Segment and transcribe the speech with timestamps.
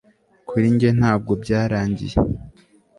[0.47, 2.15] kuri njye ntabwo byarangiye